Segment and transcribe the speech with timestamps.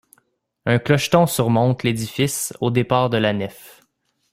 [0.65, 3.83] Un clocheton surmonte l’édifice au départ de la nef.